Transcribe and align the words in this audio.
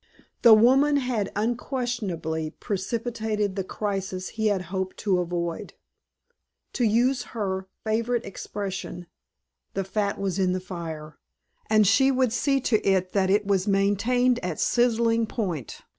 The 0.41 0.55
woman 0.55 0.97
had 0.97 1.31
unquestionably 1.35 2.49
precipitated 2.49 3.55
the 3.55 3.63
crisis 3.63 4.29
he 4.29 4.47
had 4.47 4.63
hoped 4.73 4.97
to 5.01 5.19
avoid. 5.19 5.75
To 6.73 6.83
use 6.85 7.21
her 7.37 7.67
favorite 7.83 8.25
expression, 8.25 9.05
the 9.75 9.83
fat 9.83 10.17
was 10.19 10.39
in 10.39 10.53
the 10.53 10.59
fire; 10.59 11.19
and 11.69 11.85
she 11.85 12.09
would 12.09 12.33
see 12.33 12.59
to 12.61 12.83
it 12.83 13.11
that 13.13 13.29
it 13.29 13.45
was 13.45 13.67
maintained 13.67 14.39
at 14.43 14.59
sizzling 14.59 15.27
point. 15.27 15.81